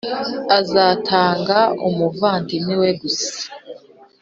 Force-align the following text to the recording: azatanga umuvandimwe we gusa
azatanga 0.59 1.59
umuvandimwe 1.87 2.73
we 2.81 2.89
gusa 3.01 3.33